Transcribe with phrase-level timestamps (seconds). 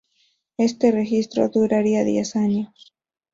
[0.57, 2.95] Este registro duraría diez años.